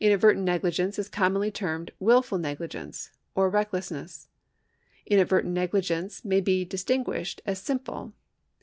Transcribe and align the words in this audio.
Advertent 0.03 0.43
negligence 0.43 0.97
is 0.97 1.07
commonly 1.07 1.51
termed 1.51 1.91
wilful 1.99 2.39
negligence 2.39 3.11
or 3.35 3.51
recklessness. 3.51 4.29
Inadvertent 5.05 5.53
negligence 5.53 6.25
may 6.25 6.41
be 6.41 6.65
distinguished 6.65 7.39
as 7.45 7.61
simple. 7.61 8.11